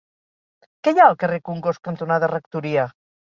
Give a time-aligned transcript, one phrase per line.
[0.87, 2.89] Què hi ha al carrer Congost cantonada Rectoria?